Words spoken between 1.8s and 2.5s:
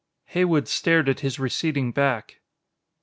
back.